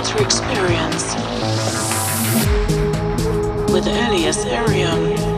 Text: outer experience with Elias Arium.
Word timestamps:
outer 0.00 0.24
experience 0.24 1.14
with 3.70 3.86
Elias 3.86 4.46
Arium. 4.46 5.29